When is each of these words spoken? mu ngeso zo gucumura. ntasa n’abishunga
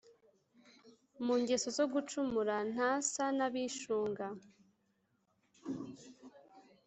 mu 1.25 1.33
ngeso 1.41 1.67
zo 1.77 1.85
gucumura. 1.93 2.55
ntasa 2.73 3.23
n’abishunga 3.37 4.27